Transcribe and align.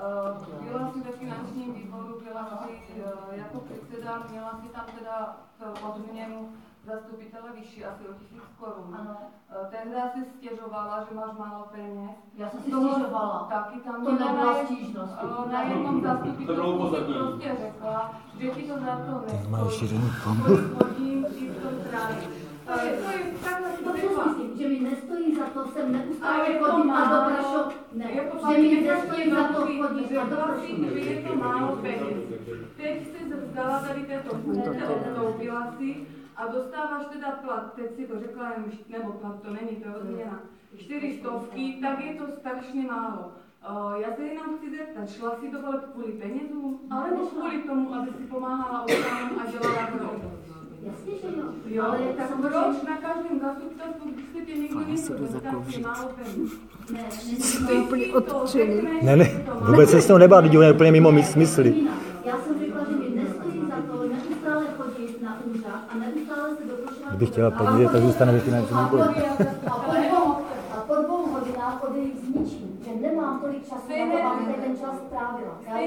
Uh, 0.00 0.64
byla 0.64 0.92
si 0.92 1.00
ve 1.00 1.12
finančním 1.12 1.74
výboru, 1.74 2.20
byla 2.24 2.44
si 2.66 3.00
uh, 3.02 3.38
jako 3.38 3.58
předseda, 3.60 4.22
měla 4.30 4.50
si 4.62 4.68
tam 4.68 4.84
teda 4.98 5.36
odměnu 5.88 6.48
zastupitele 6.86 7.52
vyšší 7.60 7.84
asi 7.84 8.08
o 8.08 8.12
tisíc 8.12 8.42
korun. 8.60 8.96
Ano. 9.00 9.16
Uh, 9.62 9.66
Tehdy 9.70 9.94
si 10.14 10.30
stěžovala, 10.36 11.06
že 11.10 11.14
máš 11.16 11.32
málo 11.38 11.66
peněz. 11.74 12.10
Já 12.34 12.50
jsem 12.50 12.60
si 12.62 12.70
Toho- 12.70 12.90
stěžovala. 12.92 13.46
Taky 13.52 13.78
tam 13.80 14.04
To 14.04 14.12
nebyla 14.12 14.32
na- 14.44 14.64
stížnost. 14.64 15.12
uh, 15.22 15.52
Na 15.52 15.62
jednom 15.62 16.00
To 16.02 16.08
si 16.36 16.60
upozornění. 16.74 17.14
prostě 17.14 17.56
řekla, 17.60 18.14
že 18.38 18.50
ti 18.50 18.62
to 18.62 18.74
za 18.80 18.96
to 18.96 19.12
Má 19.50 19.58
ještě 19.58 19.84
nestojí. 19.84 20.12
Kolik 20.46 20.82
hodin 20.82 21.26
si 21.38 21.48
to 21.50 21.68
tráví. 21.90 22.26
To 22.66 22.80
je, 22.80 22.92
to 23.02 23.10
je, 23.10 23.32
takhle 23.44 23.70
To 23.70 23.84
to 23.84 23.90
co 23.90 23.96
řekla. 23.96 24.24
myslím, 24.24 24.56
že 24.58 24.68
mi 24.68 24.80
nestojí 24.90 25.36
za 25.36 25.44
to 25.46 25.64
to 25.64 25.70
prašo... 25.70 25.88
Ne, 25.88 25.98
Jako 26.52 26.64
že 26.70 26.84
mi 26.84 26.90
paní 26.90 26.90
nestojí 26.90 26.90
za 26.90 26.90
to 26.90 26.90
chodit 26.90 26.90
a 26.90 27.04
do 27.04 27.16
Řekla 27.16 27.19
prašo... 27.19 27.19
si, 27.19 27.19
že 30.94 31.00
je 31.00 31.28
to 31.28 31.36
málo 31.36 31.76
peněz. 31.76 32.18
Teď 32.76 33.06
jsi 33.06 33.34
vzdala 33.34 33.80
tady 33.80 34.02
této 34.02 34.36
funkce, 34.36 34.86
odstoupila 34.88 35.74
si 35.78 35.96
a 36.36 36.46
dostáváš 36.46 37.06
teda 37.12 37.30
plat, 37.30 37.74
teď 37.74 37.96
si 37.96 38.06
to 38.06 38.20
řekla, 38.20 38.50
jenom 38.50 38.70
nebo 38.88 39.12
plat 39.12 39.42
to 39.42 39.50
není, 39.52 39.76
to 39.76 39.88
je 39.88 39.94
odměna, 39.94 40.40
čtyři 40.76 41.18
stovky, 41.20 41.78
tak 41.80 42.04
je 42.04 42.14
to 42.14 42.24
strašně 42.38 42.82
málo. 42.82 43.32
Uh, 43.70 44.00
já 44.00 44.16
se 44.16 44.22
jenom 44.22 44.58
chci 44.58 44.70
zeptat, 44.70 45.10
šla 45.10 45.36
si 45.36 45.50
do 45.50 45.62
voleb 45.62 45.84
kvůli 45.92 46.12
penězům, 46.12 46.80
alebo 46.90 47.26
kvůli 47.26 47.62
tomu, 47.62 47.94
aby 47.94 48.10
si 48.10 48.24
pomáhala 48.24 48.82
občanům 48.82 49.38
a 49.38 49.50
dělala 49.50 49.86
krok? 49.86 50.22
Jasně, 50.82 51.18
že 51.18 51.26
jo. 51.26 51.44
Jo, 51.66 51.84
ale 51.84 51.98
tak 52.16 52.36
proč 52.36 52.82
na 52.82 52.96
každém 52.96 53.40
zastupitelstvu, 53.40 54.10
když 54.10 54.26
se 54.26 54.46
tě 54.46 54.58
někdo 54.58 54.79
peněz? 55.08 55.82
Ne, 56.92 56.98
není 57.26 57.36
Ty 57.68 57.72
úplně 57.74 58.04
si 58.46 58.58
řekneš, 58.58 59.02
Ne, 59.02 59.16
ne, 59.16 59.30
vůbec 59.68 59.90
se 59.90 60.00
s 60.00 60.06
tou 60.06 60.18
nebaví, 60.18 60.56
ona 60.58 60.66
je 60.66 60.72
úplně 60.72 60.92
mimo 60.92 61.12
mys- 61.12 61.30
smysly. 61.30 61.68
Jinak. 61.70 61.94
Já 62.24 62.32
jsem 62.46 62.58
řekla, 62.58 62.80
že 62.90 62.96
mi 62.96 63.22
nestojí 63.22 63.60
za 63.68 63.76
to 63.92 64.02
neustále 64.08 64.64
chodit 64.78 65.22
na 65.22 65.38
úřad 65.54 65.80
a 65.88 65.94
neustále 65.98 66.48
se 66.56 66.62
doprošovat... 66.70 67.10
Kdyby 67.10 67.26
chtěla 67.26 67.50
peníze, 67.50 67.88
tak 67.92 68.02
zůstane 68.02 68.32
ve 68.32 68.40
finančním 68.40 68.78
A 68.78 68.82
výboru. 68.84 69.02
po- 69.02 69.70
A 69.70 69.78
po 69.78 69.92
dvou, 69.92 70.32
a 70.72 70.80
po 70.86 70.94
dvou 71.02 71.26
hodinách 71.32 71.84
odejít 71.90 72.16
s 72.24 72.34
ničím, 72.34 72.78
že 72.84 72.90
nemám 73.08 73.40
tolik 73.40 73.68
času 73.68 73.88
na 73.88 74.18
to, 74.20 74.26
abych 74.42 74.56
ten 74.56 74.76
čas 74.76 74.94
strávila. 75.06 75.60
Já 75.68 75.78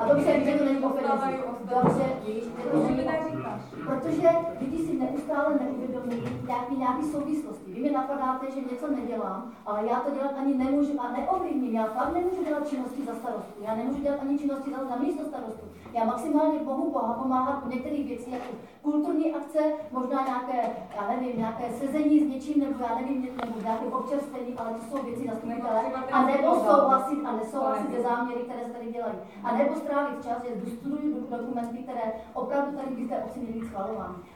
A 0.00 0.04
dobře, 0.08 0.40
že 0.44 0.58
to 0.58 0.64
není 0.64 0.84
o 0.84 0.88
penězích. 0.88 1.40
Dobře, 1.64 2.04
víš, 2.26 2.44
že 2.44 2.68
to 2.70 2.76
není 2.76 3.02
o 3.02 3.10
neříkáš? 3.10 3.60
Protože 3.86 4.28
lidi 4.60 4.78
si 4.86 4.92
neustále 4.98 5.54
neuvědomují 5.60 6.22
nějaký, 6.46 6.76
nějaký 6.76 7.02
souvislosti. 7.02 7.72
Vy 7.72 7.80
mi 7.80 7.90
napadáte, 7.90 8.46
že 8.50 8.60
něco 8.60 8.86
nedělám, 8.90 9.52
ale 9.66 9.86
já 9.86 10.00
to 10.00 10.10
dělat 10.10 10.32
ani 10.38 10.54
nemůžu 10.54 11.00
a 11.00 11.12
neovlivním. 11.12 11.74
Já 11.74 11.84
fakt 11.84 12.14
nemůžu 12.14 12.44
dělat 12.44 12.68
činnosti 12.68 13.04
za 13.04 13.14
starostu. 13.14 13.52
Já 13.60 13.74
nemůžu 13.74 14.02
dělat 14.02 14.18
ani 14.20 14.38
činnosti 14.38 14.70
za, 14.70 14.84
za 14.84 14.96
místo 14.96 15.24
starostu. 15.24 15.64
Já 15.92 16.04
maximálně 16.04 16.58
mohu 16.64 16.90
Boha 16.90 17.12
pomáhat 17.12 17.62
u 17.66 17.68
některých 17.68 18.06
věcí, 18.08 18.32
jako 18.32 18.44
kulturní 18.82 19.34
akce, 19.34 19.58
možná 19.92 20.26
nějaké, 20.26 20.70
já 20.96 21.08
nevím, 21.08 21.38
nějaké 21.38 21.64
sezení 21.78 22.20
s 22.20 22.28
něčím, 22.28 22.60
nebo 22.60 22.74
já 22.88 22.94
nevím, 22.94 23.22
nebo 23.22 23.60
nějaké 23.62 23.86
občerstvení, 23.86 24.54
ale 24.56 24.70
to 24.74 24.80
jsou 24.96 25.04
věci 25.04 25.26
zastupitele. 25.26 25.82
A 26.12 26.26
nebo 26.26 26.54
souhlasit 26.54 27.18
a 27.26 27.32
nesouhlasit 27.32 27.69
záměry, 28.02 28.40
které 28.40 28.64
se 28.64 28.72
tady 28.72 28.92
dělají. 28.92 29.14
A 29.44 29.56
nebo 29.56 29.74
strávit 29.76 30.24
čas, 30.24 30.42
že 30.44 30.70
studuju 30.70 31.14
do- 31.14 31.36
dokumenty, 31.36 31.78
které 31.78 32.12
opravdu 32.34 32.76
tady 32.76 32.94
by 32.94 33.04
v 33.04 33.08
té 33.08 33.18
obci 33.18 33.40
měly. 33.40 33.60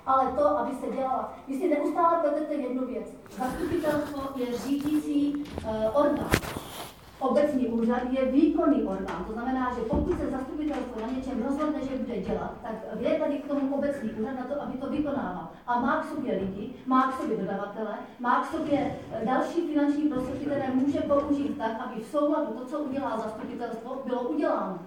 Ale 0.06 0.32
to, 0.32 0.58
aby 0.58 0.74
se 0.74 0.96
dělala, 0.96 1.34
vy 1.48 1.54
si 1.58 1.68
neustále 1.68 2.18
pletete 2.20 2.54
jednu 2.54 2.86
věc. 2.86 3.06
Zastupitelstvo 3.38 4.22
je 4.36 4.58
řídící 4.58 5.34
uh, 5.34 6.00
orgán. 6.00 6.30
Obecní 7.18 7.66
úřad 7.66 8.02
je 8.10 8.24
výkonný 8.24 8.82
orgán, 8.82 9.24
to 9.26 9.32
znamená, 9.32 9.74
že 9.74 9.80
pokud 9.80 10.18
se 10.18 10.30
zastupitelstvo 10.30 11.00
na 11.00 11.06
něčem 11.06 11.42
rozhodne, 11.42 11.80
že 11.80 11.96
bude 11.96 12.18
dělat, 12.18 12.54
tak 12.62 12.74
je 13.00 13.13
tady 13.24 13.38
k 13.38 13.48
tomu 13.48 13.74
obecný 13.74 14.10
úřad 14.10 14.34
na 14.38 14.44
to, 14.44 14.62
aby 14.62 14.78
to 14.78 14.86
vykonával. 14.90 15.48
A 15.66 15.80
má 15.80 16.00
k 16.00 16.04
sobě 16.04 16.38
lidi, 16.38 16.74
má 16.86 17.12
k 17.12 17.20
sobě 17.20 17.36
dodavatele, 17.36 17.94
má 18.18 18.40
k 18.40 18.46
sobě 18.46 18.96
eh, 19.12 19.24
další 19.24 19.68
finanční 19.68 20.08
prostředky, 20.08 20.44
které 20.46 20.68
může 20.74 21.00
použít 21.00 21.58
tak, 21.58 21.72
aby 21.84 22.00
v 22.00 22.06
souladu 22.06 22.52
to, 22.52 22.64
co 22.64 22.78
udělá 22.78 23.16
zastupitelstvo, 23.16 24.02
bylo 24.04 24.22
uděláno. 24.22 24.78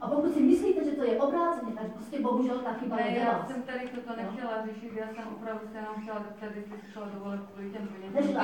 A 0.00 0.08
pokud 0.08 0.34
si 0.34 0.40
myslíte, 0.40 0.84
že 0.84 0.90
to 0.90 1.04
je 1.04 1.20
obráceně, 1.20 1.72
tak 1.72 1.92
prostě 1.92 2.20
bohužel 2.20 2.58
ta 2.58 2.72
chyba 2.72 3.00
je 3.00 3.18
já 3.18 3.46
jsem 3.46 3.62
tady 3.62 3.88
toto 3.88 4.16
nechtěla 4.16 4.66
řešit, 4.66 4.92
já 4.96 5.06
jsem 5.06 5.34
opravdu 5.36 5.66
se 5.72 5.78
jenom 5.78 5.94
chtěla 6.02 6.18
zeptat, 6.18 6.56
jestli 6.56 6.78
jsi 6.78 6.92
šla 6.92 7.08
do 7.14 7.20
voleb 7.24 7.40
kvůli 7.52 7.70
těm 7.70 7.88
penězům. 7.88 8.36